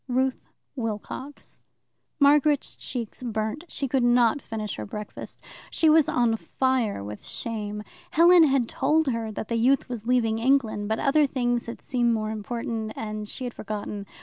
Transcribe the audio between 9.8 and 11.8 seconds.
was leaving England, but other things